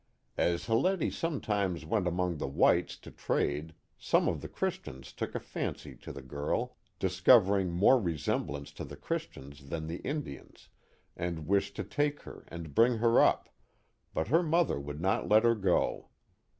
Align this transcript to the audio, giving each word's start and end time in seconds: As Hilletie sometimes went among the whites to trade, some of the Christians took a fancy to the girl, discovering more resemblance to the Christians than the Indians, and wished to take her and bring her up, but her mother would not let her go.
As 0.39 0.65
Hilletie 0.65 1.11
sometimes 1.11 1.85
went 1.85 2.07
among 2.07 2.37
the 2.39 2.47
whites 2.47 2.97
to 2.97 3.11
trade, 3.11 3.75
some 3.99 4.27
of 4.27 4.41
the 4.41 4.47
Christians 4.47 5.13
took 5.13 5.35
a 5.35 5.39
fancy 5.39 5.93
to 5.97 6.11
the 6.11 6.23
girl, 6.23 6.75
discovering 6.97 7.71
more 7.71 8.01
resemblance 8.01 8.71
to 8.71 8.83
the 8.83 8.95
Christians 8.95 9.69
than 9.69 9.85
the 9.85 9.97
Indians, 9.99 10.69
and 11.15 11.45
wished 11.45 11.75
to 11.75 11.83
take 11.83 12.23
her 12.23 12.45
and 12.47 12.73
bring 12.73 12.97
her 12.97 13.21
up, 13.21 13.49
but 14.11 14.29
her 14.29 14.41
mother 14.41 14.79
would 14.79 15.01
not 15.01 15.29
let 15.29 15.43
her 15.43 15.53
go. 15.53 16.09